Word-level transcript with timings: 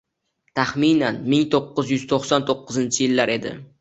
Taxminan 0.59 1.19
ming 1.33 1.45
to'qqiz 1.55 1.91
yuz 1.97 2.07
to'qson 2.15 2.49
to'qqizinchi 2.49 3.05
yillar 3.09 3.33
edi. 3.37 3.53